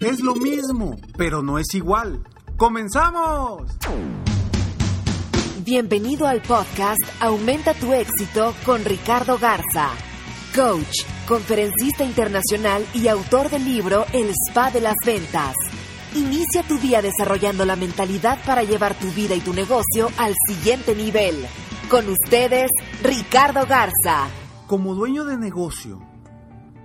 Es 0.00 0.20
lo 0.20 0.36
mismo, 0.36 0.96
pero 1.16 1.42
no 1.42 1.58
es 1.58 1.74
igual. 1.74 2.22
¡Comenzamos! 2.56 3.62
Bienvenido 5.64 6.28
al 6.28 6.40
podcast 6.40 7.00
Aumenta 7.20 7.74
tu 7.74 7.92
éxito 7.92 8.54
con 8.64 8.84
Ricardo 8.84 9.38
Garza, 9.38 9.90
coach, 10.54 11.04
conferencista 11.26 12.04
internacional 12.04 12.86
y 12.94 13.08
autor 13.08 13.50
del 13.50 13.64
libro 13.64 14.04
El 14.12 14.30
Spa 14.48 14.70
de 14.70 14.82
las 14.82 14.94
Ventas. 15.04 15.56
Inicia 16.14 16.62
tu 16.62 16.78
día 16.78 17.02
desarrollando 17.02 17.64
la 17.64 17.74
mentalidad 17.74 18.38
para 18.46 18.62
llevar 18.62 18.96
tu 18.96 19.08
vida 19.10 19.34
y 19.34 19.40
tu 19.40 19.52
negocio 19.52 20.10
al 20.16 20.34
siguiente 20.46 20.94
nivel. 20.94 21.44
Con 21.90 22.08
ustedes, 22.08 22.70
Ricardo 23.02 23.66
Garza. 23.66 24.28
Como 24.68 24.94
dueño 24.94 25.24
de 25.24 25.36
negocio, 25.36 25.98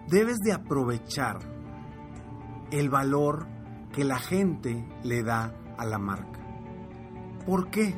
debes 0.08 0.40
de 0.40 0.54
aprovechar 0.54 1.53
el 2.80 2.90
valor 2.90 3.46
que 3.94 4.04
la 4.04 4.18
gente 4.18 4.84
le 5.04 5.22
da 5.22 5.54
a 5.78 5.86
la 5.86 6.00
marca. 6.00 6.40
¿Por 7.46 7.70
qué? 7.70 7.94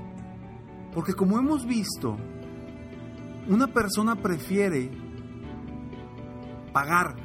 Porque 0.94 1.14
como 1.14 1.40
hemos 1.40 1.66
visto, 1.66 2.18
una 3.48 3.68
persona 3.68 4.16
prefiere 4.16 4.92
pagar 6.74 7.16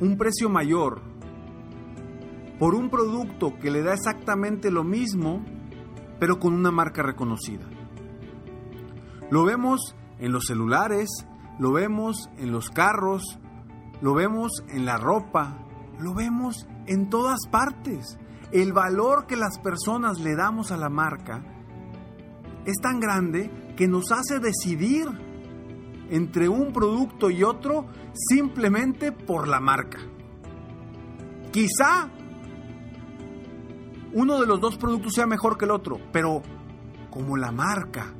un 0.00 0.16
precio 0.16 0.48
mayor 0.48 1.02
por 2.60 2.76
un 2.76 2.88
producto 2.88 3.58
que 3.58 3.72
le 3.72 3.82
da 3.82 3.94
exactamente 3.94 4.70
lo 4.70 4.84
mismo, 4.84 5.44
pero 6.20 6.38
con 6.38 6.54
una 6.54 6.70
marca 6.70 7.02
reconocida. 7.02 7.68
Lo 9.28 9.44
vemos 9.44 9.96
en 10.20 10.30
los 10.30 10.44
celulares, 10.46 11.08
lo 11.58 11.72
vemos 11.72 12.30
en 12.38 12.52
los 12.52 12.70
carros, 12.70 13.40
lo 14.00 14.14
vemos 14.14 14.62
en 14.68 14.84
la 14.84 14.98
ropa, 14.98 15.64
lo 15.98 16.14
vemos 16.14 16.66
en 16.86 17.08
todas 17.08 17.46
partes. 17.50 18.18
El 18.52 18.72
valor 18.72 19.26
que 19.26 19.36
las 19.36 19.58
personas 19.58 20.20
le 20.20 20.36
damos 20.36 20.70
a 20.70 20.76
la 20.76 20.88
marca 20.88 21.44
es 22.64 22.76
tan 22.80 23.00
grande 23.00 23.50
que 23.76 23.88
nos 23.88 24.12
hace 24.12 24.38
decidir 24.38 25.08
entre 26.10 26.48
un 26.48 26.72
producto 26.72 27.30
y 27.30 27.42
otro 27.42 27.86
simplemente 28.14 29.12
por 29.12 29.48
la 29.48 29.60
marca. 29.60 29.98
Quizá 31.50 32.08
uno 34.12 34.40
de 34.40 34.46
los 34.46 34.60
dos 34.60 34.76
productos 34.76 35.14
sea 35.14 35.26
mejor 35.26 35.58
que 35.58 35.64
el 35.64 35.72
otro, 35.72 35.98
pero 36.12 36.42
como 37.10 37.36
la 37.36 37.50
marca, 37.50 38.12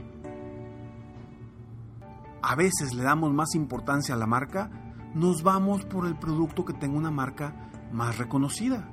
a 2.43 2.55
veces 2.57 2.95
le 2.95 3.03
damos 3.03 3.33
más 3.33 3.55
importancia 3.55 4.15
a 4.15 4.19
la 4.19 4.27
marca, 4.27 4.71
nos 5.15 5.43
vamos 5.43 5.85
por 5.85 6.07
el 6.07 6.17
producto 6.17 6.65
que 6.65 6.75
tenga 6.75 6.99
una 6.99 7.11
marca 7.11 7.71
más 7.95 8.19
reconocida. 8.19 8.91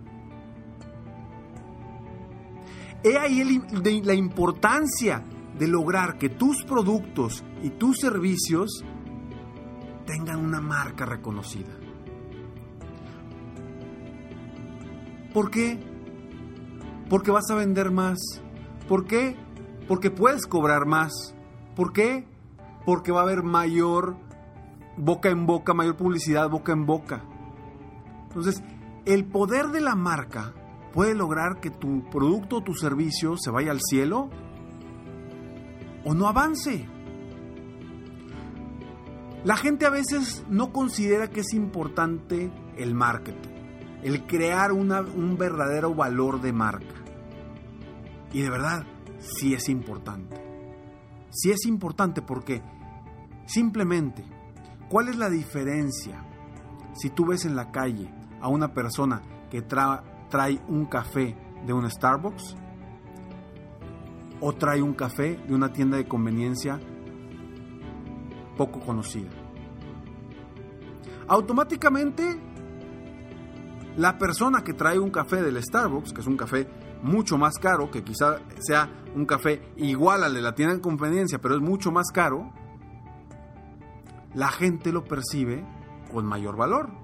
He 3.03 3.17
ahí 3.17 3.43
la 4.03 4.13
importancia 4.13 5.23
de 5.57 5.67
lograr 5.67 6.17
que 6.17 6.29
tus 6.29 6.63
productos 6.63 7.43
y 7.63 7.71
tus 7.71 7.97
servicios 7.97 8.85
tengan 10.05 10.37
una 10.37 10.61
marca 10.61 11.05
reconocida. 11.05 11.71
¿Por 15.33 15.49
qué? 15.49 15.79
Porque 17.09 17.31
vas 17.31 17.49
a 17.49 17.55
vender 17.55 17.91
más. 17.91 18.19
¿Por 18.87 19.05
qué? 19.05 19.35
Porque 19.87 20.11
puedes 20.11 20.45
cobrar 20.45 20.85
más. 20.85 21.35
¿Por 21.75 21.93
qué? 21.93 22.27
Porque 22.85 23.11
va 23.11 23.21
a 23.21 23.23
haber 23.23 23.41
mayor 23.43 24.15
boca 24.97 25.29
en 25.29 25.45
boca, 25.45 25.73
mayor 25.73 25.97
publicidad 25.97 26.49
boca 26.49 26.71
en 26.73 26.85
boca. 26.85 27.23
Entonces, 28.27 28.61
el 29.05 29.25
poder 29.25 29.67
de 29.67 29.81
la 29.81 29.95
marca 29.95 30.53
puede 30.93 31.15
lograr 31.15 31.59
que 31.59 31.69
tu 31.69 32.09
producto 32.09 32.57
o 32.57 32.63
tu 32.63 32.73
servicio 32.73 33.35
se 33.37 33.49
vaya 33.49 33.71
al 33.71 33.79
cielo 33.81 34.29
o 36.05 36.13
no 36.13 36.27
avance. 36.27 36.87
La 39.43 39.57
gente 39.57 39.85
a 39.85 39.89
veces 39.89 40.45
no 40.49 40.71
considera 40.71 41.29
que 41.29 41.39
es 41.39 41.53
importante 41.53 42.51
el 42.77 42.93
marketing, 42.93 43.49
el 44.03 44.27
crear 44.27 44.71
un 44.71 45.35
verdadero 45.37 45.95
valor 45.95 46.41
de 46.41 46.53
marca. 46.53 46.95
Y 48.31 48.41
de 48.41 48.49
verdad, 48.49 48.85
sí 49.19 49.53
es 49.53 49.67
importante. 49.67 50.35
Sí 51.31 51.49
es 51.49 51.65
importante 51.65 52.21
porque 52.21 52.61
simplemente, 53.45 54.23
¿cuál 54.89 55.07
es 55.07 55.17
la 55.17 55.29
diferencia 55.29 56.23
si 56.93 57.09
tú 57.09 57.25
ves 57.25 57.45
en 57.45 57.55
la 57.55 57.71
calle 57.71 58.20
a 58.41 58.47
una 58.47 58.73
persona 58.73 59.21
que 59.49 59.61
trae 59.61 60.61
un 60.67 60.85
café 60.85 61.35
de 61.65 61.73
un 61.73 61.89
Starbucks 61.89 62.55
o 64.39 64.53
trae 64.53 64.81
un 64.81 64.93
café 64.93 65.37
de 65.47 65.53
una 65.53 65.71
tienda 65.71 65.97
de 65.97 66.07
conveniencia 66.07 66.79
poco 68.57 68.79
conocida. 68.79 69.29
Automáticamente, 71.27 72.39
la 73.97 74.17
persona 74.17 74.63
que 74.63 74.73
trae 74.73 74.97
un 74.97 75.11
café 75.11 75.41
del 75.41 75.61
Starbucks, 75.61 76.13
que 76.13 76.21
es 76.21 76.27
un 76.27 76.37
café 76.37 76.67
mucho 77.03 77.37
más 77.37 77.57
caro, 77.57 77.91
que 77.91 78.03
quizá 78.03 78.39
sea 78.59 78.89
un 79.15 79.25
café 79.25 79.61
igual 79.77 80.23
al 80.23 80.33
de 80.33 80.41
la 80.41 80.55
tienda 80.55 80.75
de 80.75 80.81
conveniencia, 80.81 81.39
pero 81.39 81.55
es 81.55 81.61
mucho 81.61 81.91
más 81.91 82.11
caro, 82.11 82.51
la 84.33 84.49
gente 84.49 84.91
lo 84.91 85.03
percibe 85.03 85.65
con 86.11 86.25
mayor 86.25 86.55
valor 86.57 87.00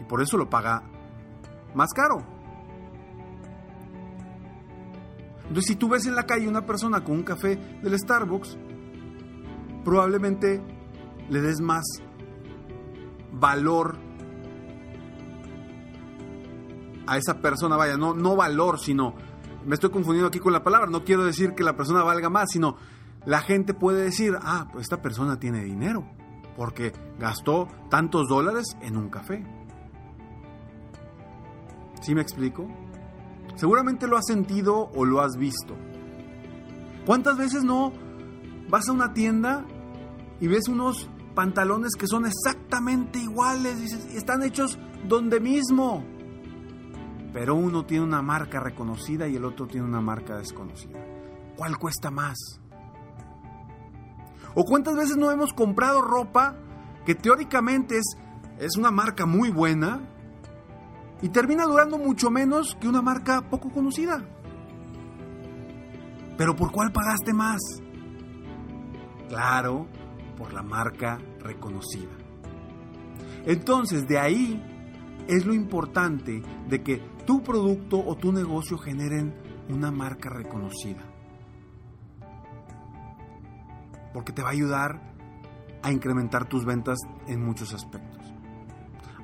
y 0.00 0.04
por 0.04 0.22
eso 0.22 0.36
lo 0.36 0.48
paga 0.48 0.82
más 1.74 1.90
caro. 1.92 2.18
Entonces, 5.42 5.66
si 5.66 5.76
tú 5.76 5.88
ves 5.88 6.06
en 6.06 6.14
la 6.14 6.24
calle 6.24 6.48
una 6.48 6.64
persona 6.64 7.04
con 7.04 7.16
un 7.16 7.22
café 7.22 7.56
del 7.82 7.98
Starbucks, 7.98 8.56
probablemente 9.84 10.62
le 11.28 11.40
des 11.40 11.60
más 11.60 11.84
valor 13.32 13.98
a 17.06 17.18
esa 17.18 17.40
persona, 17.40 17.76
vaya, 17.76 17.96
no, 17.96 18.14
no 18.14 18.36
valor, 18.36 18.78
sino, 18.78 19.14
me 19.66 19.74
estoy 19.74 19.90
confundiendo 19.90 20.28
aquí 20.28 20.38
con 20.38 20.52
la 20.52 20.62
palabra, 20.62 20.88
no 20.88 21.04
quiero 21.04 21.24
decir 21.24 21.54
que 21.54 21.62
la 21.62 21.76
persona 21.76 22.02
valga 22.02 22.30
más, 22.30 22.50
sino 22.50 22.76
la 23.26 23.40
gente 23.40 23.74
puede 23.74 24.02
decir, 24.02 24.34
ah, 24.40 24.68
pues 24.72 24.84
esta 24.84 25.02
persona 25.02 25.38
tiene 25.38 25.62
dinero, 25.62 26.06
porque 26.56 26.92
gastó 27.18 27.68
tantos 27.90 28.28
dólares 28.28 28.76
en 28.80 28.96
un 28.96 29.10
café. 29.10 29.44
¿Sí 32.00 32.14
me 32.14 32.20
explico? 32.20 32.66
Seguramente 33.56 34.06
lo 34.06 34.16
has 34.16 34.26
sentido 34.26 34.90
o 34.94 35.04
lo 35.04 35.20
has 35.20 35.36
visto. 35.36 35.76
¿Cuántas 37.06 37.36
veces 37.36 37.64
no 37.64 37.92
vas 38.68 38.88
a 38.88 38.92
una 38.92 39.12
tienda 39.12 39.64
y 40.40 40.48
ves 40.48 40.68
unos 40.68 41.08
pantalones 41.34 41.92
que 41.98 42.06
son 42.06 42.26
exactamente 42.26 43.18
iguales? 43.18 43.80
Dices, 43.80 44.06
están 44.14 44.42
hechos 44.42 44.78
donde 45.06 45.40
mismo. 45.40 46.04
Pero 47.32 47.54
uno 47.54 47.84
tiene 47.84 48.04
una 48.04 48.22
marca 48.22 48.60
reconocida 48.60 49.28
y 49.28 49.36
el 49.36 49.44
otro 49.44 49.66
tiene 49.66 49.86
una 49.86 50.00
marca 50.00 50.36
desconocida. 50.36 51.04
¿Cuál 51.56 51.78
cuesta 51.78 52.10
más? 52.10 52.60
¿O 54.54 54.64
cuántas 54.64 54.96
veces 54.96 55.16
no 55.16 55.30
hemos 55.30 55.52
comprado 55.52 56.00
ropa 56.00 56.56
que 57.04 57.14
teóricamente 57.14 57.98
es 57.98 58.16
es 58.58 58.76
una 58.76 58.90
marca 58.90 59.26
muy 59.26 59.50
buena 59.50 60.00
y 61.24 61.30
termina 61.30 61.64
durando 61.64 61.96
mucho 61.96 62.30
menos 62.30 62.76
que 62.78 62.86
una 62.86 63.00
marca 63.00 63.48
poco 63.48 63.70
conocida. 63.70 64.22
Pero 66.36 66.54
¿por 66.54 66.70
cuál 66.70 66.92
pagaste 66.92 67.32
más? 67.32 67.62
Claro, 69.30 69.86
por 70.36 70.52
la 70.52 70.62
marca 70.62 71.18
reconocida. 71.40 72.12
Entonces, 73.46 74.06
de 74.06 74.18
ahí 74.18 74.62
es 75.26 75.46
lo 75.46 75.54
importante 75.54 76.42
de 76.68 76.82
que 76.82 76.98
tu 77.24 77.42
producto 77.42 78.04
o 78.06 78.16
tu 78.16 78.30
negocio 78.30 78.76
generen 78.76 79.34
una 79.70 79.90
marca 79.90 80.28
reconocida. 80.28 81.04
Porque 84.12 84.34
te 84.34 84.42
va 84.42 84.48
a 84.48 84.52
ayudar 84.52 85.14
a 85.82 85.90
incrementar 85.90 86.46
tus 86.50 86.66
ventas 86.66 86.98
en 87.28 87.42
muchos 87.42 87.72
aspectos. 87.72 88.20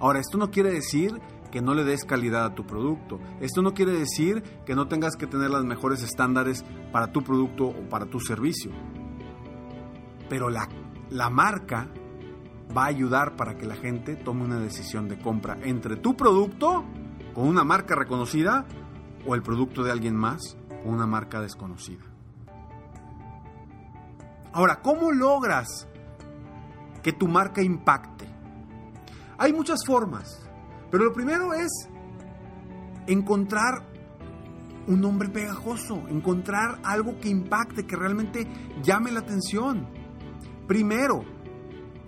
Ahora, 0.00 0.18
esto 0.18 0.38
no 0.38 0.50
quiere 0.50 0.70
decir 0.70 1.20
que 1.50 1.60
no 1.60 1.74
le 1.74 1.84
des 1.84 2.04
calidad 2.04 2.44
a 2.44 2.54
tu 2.54 2.66
producto. 2.66 3.18
Esto 3.40 3.62
no 3.62 3.74
quiere 3.74 3.92
decir 3.92 4.42
que 4.64 4.74
no 4.74 4.88
tengas 4.88 5.16
que 5.16 5.26
tener 5.26 5.50
los 5.50 5.64
mejores 5.64 6.02
estándares 6.02 6.64
para 6.92 7.12
tu 7.12 7.22
producto 7.22 7.66
o 7.66 7.88
para 7.88 8.06
tu 8.06 8.20
servicio. 8.20 8.70
Pero 10.28 10.48
la, 10.48 10.68
la 11.10 11.28
marca 11.30 11.88
va 12.76 12.84
a 12.84 12.88
ayudar 12.88 13.36
para 13.36 13.56
que 13.56 13.66
la 13.66 13.76
gente 13.76 14.16
tome 14.16 14.44
una 14.44 14.60
decisión 14.60 15.08
de 15.08 15.18
compra 15.18 15.58
entre 15.62 15.96
tu 15.96 16.16
producto 16.16 16.84
con 17.34 17.48
una 17.48 17.64
marca 17.64 17.94
reconocida 17.94 18.64
o 19.26 19.34
el 19.34 19.42
producto 19.42 19.82
de 19.82 19.90
alguien 19.90 20.16
más 20.16 20.56
con 20.82 20.94
una 20.94 21.06
marca 21.06 21.40
desconocida. 21.40 22.04
Ahora, 24.52 24.80
¿cómo 24.82 25.12
logras 25.12 25.86
que 27.02 27.12
tu 27.12 27.28
marca 27.28 27.62
impacte? 27.62 28.26
Hay 29.38 29.52
muchas 29.52 29.80
formas, 29.86 30.49
pero 30.90 31.04
lo 31.04 31.12
primero 31.12 31.52
es 31.54 31.88
encontrar 33.06 33.86
un 34.86 35.00
nombre 35.00 35.28
pegajoso, 35.28 36.02
encontrar 36.08 36.80
algo 36.82 37.18
que 37.20 37.28
impacte, 37.28 37.86
que 37.86 37.96
realmente 37.96 38.46
llame 38.82 39.12
la 39.12 39.20
atención. 39.20 39.86
Primero, 40.66 41.24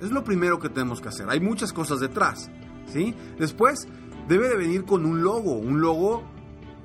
es 0.00 0.10
lo 0.10 0.24
primero 0.24 0.58
que 0.58 0.68
tenemos 0.68 1.00
que 1.00 1.08
hacer. 1.08 1.28
Hay 1.28 1.40
muchas 1.40 1.72
cosas 1.72 2.00
detrás, 2.00 2.50
¿sí? 2.86 3.14
Después 3.38 3.86
debe 4.28 4.48
de 4.48 4.56
venir 4.56 4.84
con 4.84 5.06
un 5.06 5.22
logo, 5.22 5.56
un 5.56 5.80
logo 5.80 6.24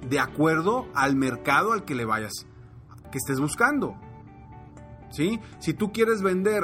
de 0.08 0.20
acuerdo 0.20 0.88
al 0.94 1.16
mercado 1.16 1.74
al 1.74 1.84
que 1.84 1.96
le 1.96 2.06
vayas, 2.06 2.46
que 3.12 3.18
estés 3.18 3.40
buscando. 3.40 3.96
¿Sí? 5.10 5.40
Si 5.60 5.74
tú 5.74 5.92
quieres 5.94 6.22
vender 6.22 6.64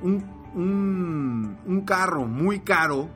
un, 0.00 0.24
un, 0.54 1.58
un 1.66 1.80
carro 1.84 2.24
muy 2.24 2.60
caro, 2.60 3.10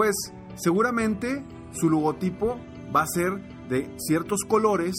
pues 0.00 0.32
seguramente 0.54 1.44
su 1.72 1.90
logotipo 1.90 2.58
va 2.96 3.02
a 3.02 3.06
ser 3.06 3.34
de 3.68 3.94
ciertos 3.98 4.44
colores 4.48 4.94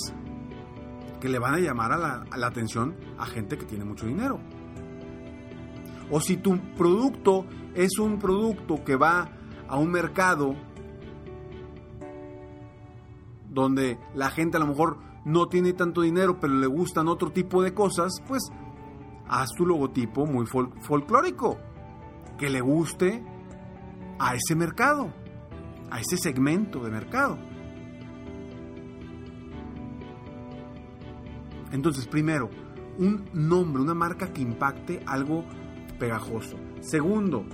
que 1.19 1.27
le 1.27 1.39
van 1.39 1.55
a 1.55 1.57
llamar 1.57 1.91
a 1.91 1.97
la, 1.97 2.45
atención 2.45 2.95
a 3.17 3.25
gente 3.25 3.57
que 3.57 3.65
tiene 3.65 3.83
mucho 3.83 4.05
dinero. 4.05 4.39
O 6.11 6.21
si 6.21 6.37
tu 6.37 6.55
producto 6.77 7.47
es 7.73 7.97
un 7.97 8.19
producto 8.19 8.83
que 8.83 8.95
va 8.95 9.27
a 9.67 9.75
un 9.75 9.89
mercado 9.89 10.53
donde 13.49 13.97
la 14.13 14.29
gente 14.29 14.57
a 14.57 14.59
lo 14.59 14.67
mejor 14.67 14.99
no 15.25 15.47
tiene 15.47 15.73
tanto 15.73 16.01
dinero, 16.01 16.39
pero 16.39 16.53
le 16.53 16.67
gustan 16.67 17.07
otro 17.07 17.31
tipo 17.31 17.63
de 17.63 17.73
cosas, 17.73 18.21
pues 18.27 18.43
haz 19.27 19.49
tu 19.57 19.65
logotipo 19.65 20.27
muy 20.27 20.45
folclórico, 20.45 21.57
que 22.37 22.51
le 22.51 22.61
guste 22.61 23.30
a 24.21 24.35
ese 24.35 24.55
mercado, 24.55 25.11
a 25.89 25.99
ese 25.99 26.15
segmento 26.15 26.79
de 26.83 26.91
mercado. 26.91 27.39
Entonces, 31.71 32.05
primero, 32.05 32.51
un 32.99 33.25
nombre, 33.33 33.81
una 33.81 33.95
marca 33.95 34.31
que 34.31 34.43
impacte 34.43 35.01
algo 35.07 35.43
pegajoso. 35.97 36.55
Segundo, 36.81 37.45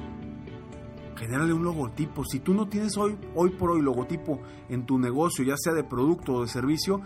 genérale 1.15 1.53
un 1.53 1.63
logotipo. 1.63 2.25
Si 2.25 2.41
tú 2.41 2.53
no 2.53 2.67
tienes 2.67 2.97
hoy, 2.97 3.17
hoy 3.33 3.51
por 3.51 3.71
hoy 3.71 3.81
logotipo 3.81 4.41
en 4.67 4.85
tu 4.85 4.99
negocio, 4.99 5.45
ya 5.45 5.55
sea 5.55 5.73
de 5.73 5.85
producto 5.85 6.33
o 6.33 6.41
de 6.41 6.49
servicio, 6.49 6.99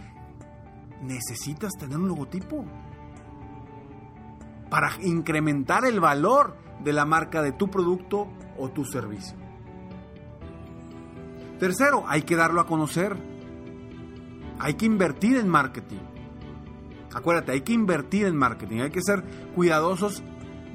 necesitas 1.03 1.73
tener 1.77 1.99
un 1.99 2.07
logotipo 2.07 2.65
para 4.71 4.89
incrementar 5.03 5.85
el 5.85 5.99
valor 5.99 6.57
de 6.83 6.93
la 6.93 7.05
marca 7.05 7.43
de 7.43 7.51
tu 7.51 7.69
producto 7.69 8.27
o 8.57 8.69
tu 8.69 8.85
servicio. 8.85 9.50
Tercero, 11.61 12.05
hay 12.07 12.23
que 12.23 12.35
darlo 12.35 12.59
a 12.59 12.65
conocer. 12.65 13.15
Hay 14.57 14.73
que 14.73 14.87
invertir 14.87 15.37
en 15.37 15.47
marketing. 15.47 15.99
Acuérdate, 17.13 17.51
hay 17.51 17.61
que 17.61 17.71
invertir 17.71 18.25
en 18.25 18.35
marketing, 18.35 18.79
hay 18.79 18.89
que 18.89 19.03
ser 19.03 19.23
cuidadosos 19.53 20.23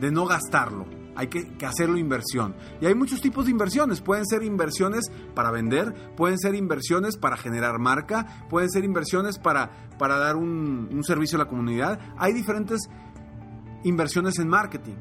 de 0.00 0.12
no 0.12 0.26
gastarlo, 0.26 0.86
hay 1.16 1.26
que, 1.26 1.66
hacerlo 1.66 1.98
inversión. 1.98 2.54
Y 2.80 2.86
hay 2.86 2.94
muchos 2.94 3.20
tipos 3.20 3.46
de 3.46 3.50
inversiones, 3.50 4.00
pueden 4.00 4.24
ser 4.26 4.44
inversiones 4.44 5.10
para 5.34 5.50
vender, 5.50 6.14
pueden 6.14 6.38
ser 6.38 6.54
inversiones 6.54 7.16
para 7.16 7.36
generar 7.36 7.80
marca, 7.80 8.46
pueden 8.48 8.70
ser 8.70 8.84
inversiones 8.84 9.40
para, 9.40 9.88
para 9.98 10.18
dar 10.18 10.36
un, 10.36 10.88
un 10.92 11.02
servicio 11.02 11.36
a 11.36 11.42
la 11.42 11.48
comunidad. 11.48 11.98
Hay 12.16 12.32
diferentes 12.32 12.82
inversiones 13.82 14.38
en 14.38 14.46
marketing, 14.46 14.98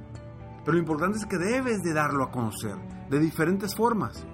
pero 0.63 0.73
lo 0.73 0.79
importante 0.79 1.19
es 1.19 1.27
que 1.27 1.37
debes 1.37 1.83
de 1.83 1.93
darlo 1.93 2.23
a 2.23 2.31
conocer 2.31 2.75
de 3.07 3.19
diferentes 3.19 3.75
formas. 3.75 4.25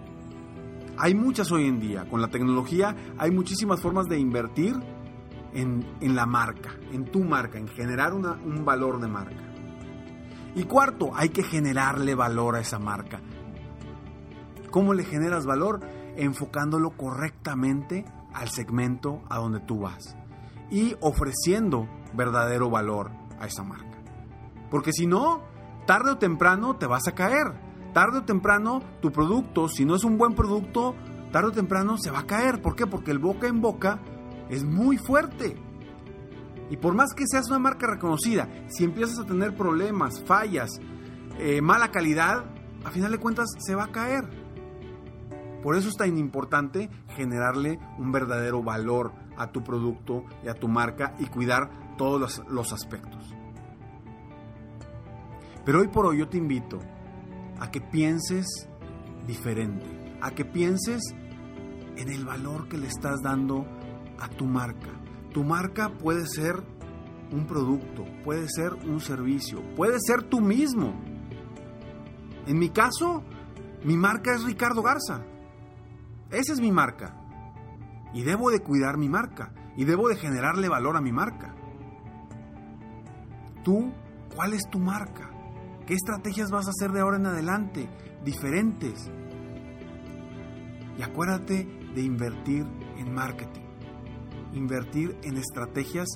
Hay 1.03 1.15
muchas 1.15 1.51
hoy 1.51 1.65
en 1.67 1.79
día, 1.79 2.07
con 2.07 2.21
la 2.21 2.27
tecnología 2.27 2.95
hay 3.17 3.31
muchísimas 3.31 3.81
formas 3.81 4.07
de 4.07 4.19
invertir 4.19 4.75
en, 5.51 5.83
la 5.99 6.27
marca, 6.27 6.75
en 6.91 7.05
tu 7.05 7.23
marca, 7.23 7.57
en 7.57 7.67
generar 7.67 8.13
un 8.13 8.63
valor 8.63 9.01
de 9.01 9.07
marca. 9.07 9.41
Y 10.53 10.65
cuarto, 10.65 11.09
hay 11.15 11.29
que 11.29 11.41
generarle 11.41 12.13
valor 12.13 12.55
a 12.55 12.59
esa 12.59 12.77
marca. 12.77 13.19
¿Cómo 14.69 14.93
le 14.93 15.03
generas 15.03 15.47
valor? 15.47 15.79
Enfocándolo 16.17 16.91
correctamente 16.91 18.05
al 18.31 18.49
segmento 18.49 19.23
a 19.27 19.39
donde 19.39 19.59
tú 19.61 19.79
vas 19.79 20.15
y 20.69 20.95
ofreciendo 21.01 21.89
verdadero 22.13 22.69
valor 22.69 23.09
a 23.39 23.47
esa 23.47 23.63
marca. 23.63 23.97
Porque 24.69 24.93
si 24.93 25.07
no, 25.07 25.41
tarde 25.87 26.11
o 26.11 26.17
temprano 26.19 26.75
te 26.75 26.85
vas 26.85 27.07
a 27.07 27.15
caer. 27.15 27.70
Tarde 27.93 28.19
o 28.19 28.23
temprano 28.23 28.81
tu 29.01 29.11
producto, 29.11 29.67
si 29.67 29.85
no 29.85 29.95
es 29.95 30.03
un 30.03 30.17
buen 30.17 30.33
producto, 30.33 30.95
tarde 31.31 31.49
o 31.49 31.51
temprano 31.51 31.97
se 31.97 32.11
va 32.11 32.19
a 32.19 32.25
caer. 32.27 32.61
¿Por 32.61 32.75
qué? 32.75 32.87
Porque 32.87 33.11
el 33.11 33.19
boca 33.19 33.47
en 33.47 33.61
boca 33.61 33.99
es 34.49 34.63
muy 34.63 34.97
fuerte. 34.97 35.57
Y 36.69 36.77
por 36.77 36.93
más 36.93 37.13
que 37.13 37.25
seas 37.27 37.49
una 37.49 37.59
marca 37.59 37.87
reconocida, 37.87 38.47
si 38.69 38.85
empiezas 38.85 39.19
a 39.19 39.25
tener 39.25 39.55
problemas, 39.55 40.23
fallas, 40.23 40.69
eh, 41.37 41.61
mala 41.61 41.91
calidad, 41.91 42.45
a 42.85 42.91
final 42.91 43.11
de 43.11 43.17
cuentas 43.17 43.49
se 43.59 43.75
va 43.75 43.85
a 43.85 43.91
caer. 43.91 44.23
Por 45.61 45.75
eso 45.75 45.89
es 45.89 45.95
tan 45.95 46.17
importante 46.17 46.89
generarle 47.09 47.77
un 47.97 48.11
verdadero 48.11 48.63
valor 48.63 49.11
a 49.37 49.51
tu 49.51 49.63
producto 49.63 50.23
y 50.43 50.47
a 50.47 50.53
tu 50.53 50.67
marca 50.67 51.13
y 51.19 51.25
cuidar 51.25 51.69
todos 51.97 52.19
los, 52.19 52.41
los 52.49 52.71
aspectos. 52.71 53.35
Pero 55.65 55.81
hoy 55.81 55.89
por 55.89 56.05
hoy 56.05 56.19
yo 56.19 56.29
te 56.29 56.37
invito 56.37 56.79
a 57.61 57.69
que 57.69 57.79
pienses 57.79 58.67
diferente, 59.27 59.85
a 60.19 60.31
que 60.31 60.43
pienses 60.43 60.99
en 61.95 62.09
el 62.09 62.25
valor 62.25 62.67
que 62.67 62.79
le 62.79 62.87
estás 62.87 63.21
dando 63.21 63.67
a 64.19 64.27
tu 64.29 64.45
marca. 64.45 64.89
Tu 65.31 65.43
marca 65.43 65.95
puede 65.99 66.25
ser 66.25 66.55
un 67.31 67.45
producto, 67.45 68.03
puede 68.23 68.47
ser 68.49 68.73
un 68.73 68.99
servicio, 68.99 69.61
puede 69.75 69.99
ser 69.99 70.23
tú 70.23 70.41
mismo. 70.41 70.99
En 72.47 72.57
mi 72.57 72.69
caso, 72.69 73.23
mi 73.83 73.95
marca 73.95 74.33
es 74.33 74.43
Ricardo 74.43 74.81
Garza. 74.81 75.23
Esa 76.31 76.53
es 76.53 76.59
mi 76.59 76.71
marca. 76.71 77.15
Y 78.11 78.23
debo 78.23 78.49
de 78.49 78.61
cuidar 78.61 78.97
mi 78.97 79.07
marca. 79.07 79.53
Y 79.77 79.85
debo 79.85 80.09
de 80.09 80.15
generarle 80.15 80.67
valor 80.67 80.97
a 80.97 81.01
mi 81.01 81.11
marca. 81.11 81.53
Tú, 83.63 83.93
¿cuál 84.35 84.53
es 84.53 84.63
tu 84.71 84.79
marca? 84.79 85.29
¿Qué 85.85 85.93
estrategias 85.93 86.51
vas 86.51 86.67
a 86.67 86.71
hacer 86.71 86.91
de 86.91 87.01
ahora 87.01 87.17
en 87.17 87.25
adelante? 87.25 87.89
Diferentes. 88.23 89.09
Y 90.97 91.01
acuérdate 91.01 91.67
de 91.95 92.01
invertir 92.01 92.65
en 92.97 93.13
marketing 93.13 93.71
invertir 94.53 95.17
en 95.23 95.37
estrategias 95.37 96.07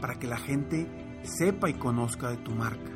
para 0.00 0.14
que 0.14 0.26
la 0.26 0.36
gente 0.36 1.20
sepa 1.22 1.68
y 1.70 1.74
conozca 1.74 2.30
de 2.30 2.36
tu 2.38 2.52
marca. 2.52 2.90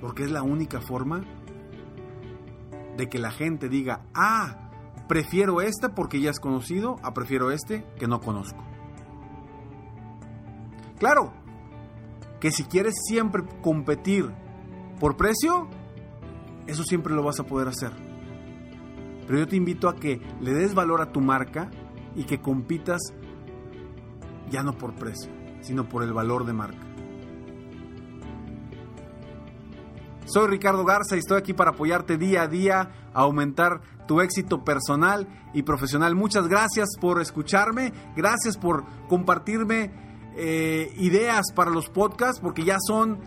Porque 0.00 0.24
es 0.24 0.30
la 0.30 0.42
única 0.42 0.80
forma 0.80 1.24
de 2.96 3.08
que 3.08 3.18
la 3.18 3.30
gente 3.30 3.68
diga, 3.68 4.06
ah, 4.14 4.70
prefiero 5.08 5.60
este 5.60 5.88
porque 5.88 6.20
ya 6.20 6.30
es 6.30 6.40
conocido, 6.40 6.96
a 7.02 7.14
prefiero 7.14 7.50
este 7.50 7.84
que 7.98 8.06
no 8.06 8.20
conozco. 8.20 8.62
Claro, 10.98 11.32
que 12.42 12.50
si 12.50 12.64
quieres 12.64 12.94
siempre 13.06 13.44
competir 13.62 14.28
por 14.98 15.16
precio, 15.16 15.68
eso 16.66 16.82
siempre 16.82 17.14
lo 17.14 17.22
vas 17.22 17.38
a 17.38 17.44
poder 17.44 17.68
hacer. 17.68 17.92
Pero 19.28 19.38
yo 19.38 19.46
te 19.46 19.54
invito 19.54 19.88
a 19.88 19.94
que 19.94 20.20
le 20.40 20.52
des 20.52 20.74
valor 20.74 21.00
a 21.02 21.12
tu 21.12 21.20
marca 21.20 21.70
y 22.16 22.24
que 22.24 22.40
compitas 22.40 23.00
ya 24.50 24.64
no 24.64 24.76
por 24.76 24.92
precio, 24.94 25.30
sino 25.60 25.88
por 25.88 26.02
el 26.02 26.12
valor 26.12 26.44
de 26.44 26.52
marca. 26.52 26.84
Soy 30.24 30.48
Ricardo 30.48 30.84
Garza 30.84 31.14
y 31.14 31.20
estoy 31.20 31.38
aquí 31.38 31.52
para 31.52 31.70
apoyarte 31.70 32.18
día 32.18 32.42
a 32.42 32.48
día 32.48 32.90
a 33.14 33.20
aumentar 33.20 33.82
tu 34.08 34.20
éxito 34.20 34.64
personal 34.64 35.28
y 35.54 35.62
profesional. 35.62 36.16
Muchas 36.16 36.48
gracias 36.48 36.88
por 37.00 37.20
escucharme, 37.20 37.92
gracias 38.16 38.58
por 38.58 38.84
compartirme 39.08 40.11
eh, 40.36 40.92
ideas 40.96 41.52
para 41.54 41.70
los 41.70 41.88
podcasts, 41.88 42.40
porque 42.40 42.64
ya 42.64 42.78
son 42.86 43.18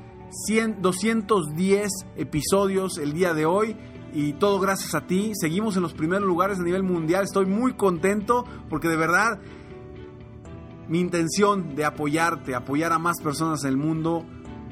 100, 0.47 0.81
210 0.81 1.89
episodios 2.17 2.97
el 2.97 3.13
día 3.13 3.33
de 3.33 3.45
hoy 3.45 3.75
y 4.13 4.33
todo 4.33 4.59
gracias 4.59 4.95
a 4.95 5.07
ti. 5.07 5.31
Seguimos 5.35 5.75
en 5.75 5.83
los 5.83 5.93
primeros 5.93 6.27
lugares 6.27 6.59
a 6.59 6.63
nivel 6.63 6.83
mundial. 6.83 7.25
Estoy 7.25 7.45
muy 7.45 7.73
contento 7.73 8.45
porque 8.69 8.87
de 8.87 8.95
verdad 8.95 9.39
mi 10.87 10.99
intención 10.99 11.75
de 11.75 11.85
apoyarte, 11.85 12.55
apoyar 12.55 12.93
a 12.93 12.99
más 12.99 13.21
personas 13.21 13.63
en 13.63 13.71
el 13.71 13.77
mundo, 13.77 14.25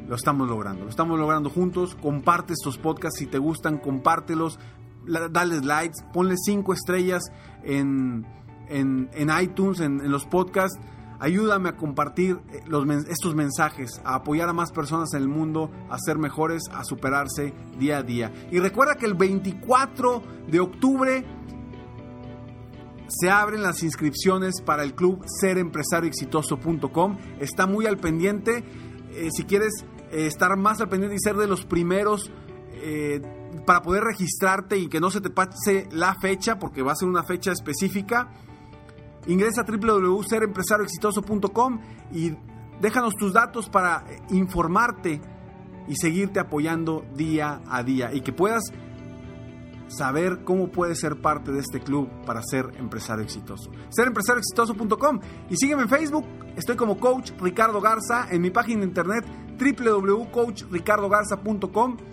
lo 0.08 0.16
estamos 0.16 0.48
logrando. 0.48 0.84
Lo 0.84 0.90
estamos 0.90 1.20
logrando 1.20 1.50
juntos. 1.50 1.96
Comparte 1.96 2.54
estos 2.54 2.78
podcasts 2.78 3.20
si 3.20 3.26
te 3.26 3.38
gustan, 3.38 3.78
compártelos. 3.78 4.60
Dale 5.06 5.62
likes, 5.62 5.98
ponle 6.14 6.36
cinco 6.38 6.74
estrellas 6.74 7.24
en, 7.64 8.26
en, 8.70 9.32
iTunes, 9.42 9.80
en, 9.80 10.10
los 10.10 10.26
podcasts. 10.26 10.80
Ayúdame 11.24 11.70
a 11.70 11.78
compartir 11.78 12.38
eh, 12.52 12.64
estos 13.08 13.34
mensajes, 13.34 14.02
a 14.04 14.16
apoyar 14.16 14.50
a 14.50 14.54
más 14.54 14.74
personas 14.74 15.14
en 15.14 15.22
el 15.22 15.30
mundo, 15.30 15.72
a 15.90 15.98
ser 15.98 16.18
mejores, 16.18 16.64
a 16.70 16.84
superarse 16.84 17.54
día 17.80 18.00
a 18.00 18.04
día. 18.04 18.34
Y 18.52 18.60
recuerda 18.60 18.96
que 18.96 19.06
el 19.06 19.14
24 19.14 20.22
de 20.50 20.60
octubre 20.60 21.26
se 23.08 23.30
abren 23.30 23.64
las 23.64 23.84
inscripciones 23.84 24.60
para 24.60 24.84
el 24.84 24.96
club 24.96 25.24
serempresarioexitoso.com. 25.40 27.18
Está 27.40 27.68
muy 27.68 27.86
al 27.86 27.96
pendiente. 27.96 28.66
Eh, 29.12 29.30
si 29.34 29.46
quieres 29.46 29.86
eh, 30.12 30.28
estar 30.28 30.58
más 30.58 30.82
al 30.82 30.90
pendiente 30.90 31.16
y 31.16 31.20
ser 31.20 31.38
de 31.38 31.48
los 31.48 31.64
primeros 31.64 32.32
para 33.66 33.82
poder 33.82 34.04
registrarte 34.04 34.78
y 34.78 34.90
que 34.90 35.00
no 35.00 35.10
se 35.10 35.22
te 35.22 35.30
pase 35.30 35.88
la 35.92 36.16
fecha, 36.20 36.60
porque 36.60 36.82
va 36.82 36.92
a 36.92 36.96
ser 36.96 37.08
una 37.08 37.24
fecha 37.24 37.54
específica, 37.54 38.30
ingresa 39.28 39.62
a 39.62 39.66
www.serempresarioexitoso.com 39.66 41.80
y 42.12 42.34
déjanos 42.82 43.14
tus 43.16 43.32
datos 43.34 43.70
para 43.70 44.04
informarte 44.30 45.22
y 45.88 45.96
seguirte 45.96 46.40
apoyando 46.40 47.06
día 47.16 47.62
a 47.68 47.84
día 47.84 48.12
y 48.14 48.22
que 48.22 48.34
puedas 48.34 48.64
saber 49.88 50.44
cómo 50.44 50.70
puedes 50.70 51.00
ser 51.00 51.22
parte 51.22 51.52
de 51.52 51.60
este 51.60 51.80
club 51.80 52.10
para 52.26 52.42
ser 52.42 52.72
empresario 52.78 53.24
exitoso. 53.24 53.70
Serempresarioexitoso.com 53.90 55.20
y 55.50 55.58
sígueme 55.58 55.84
en 55.84 55.90
Facebook, 55.90 56.26
estoy 56.56 56.76
como 56.76 57.00
coach 57.00 57.34
Ricardo 57.40 57.80
Garza 57.82 58.28
en 58.32 58.42
mi 58.42 58.50
página 58.50 58.80
de 58.82 58.88
internet 58.88 59.24
www.coachricardogarza.com. 59.58 62.13